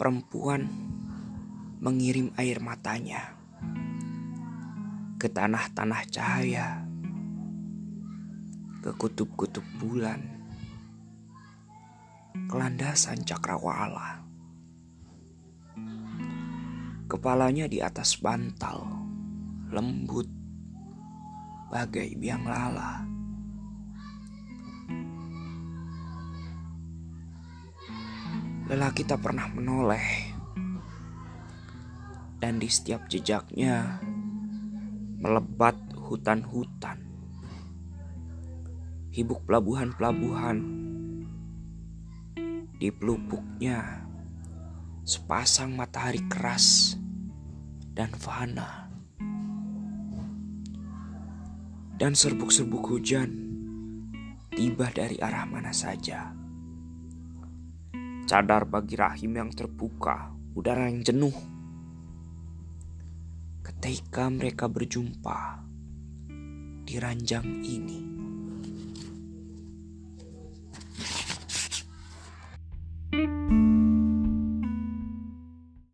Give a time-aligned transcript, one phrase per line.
[0.00, 0.64] perempuan
[1.76, 3.36] mengirim air matanya
[5.20, 6.88] ke tanah-tanah cahaya,
[8.80, 10.24] ke kutub-kutub bulan,
[12.32, 14.24] ke landasan cakrawala.
[17.04, 18.88] Kepalanya di atas bantal,
[19.68, 20.32] lembut,
[21.68, 23.04] bagai biang lala.
[28.70, 30.30] Lelaki tak pernah menoleh,
[32.38, 33.98] dan di setiap jejaknya
[35.18, 37.02] melebat hutan-hutan,
[39.10, 40.62] hibuk pelabuhan-pelabuhan,
[42.78, 44.06] di pelupuknya
[45.02, 46.94] sepasang matahari keras
[47.90, 48.86] dan fana,
[51.98, 53.34] dan serbuk-serbuk hujan
[54.54, 56.38] tiba dari arah mana saja
[58.30, 61.34] cadar bagi rahim yang terbuka, udara yang jenuh.
[63.58, 65.66] Ketika mereka berjumpa
[66.86, 68.19] di ranjang ini.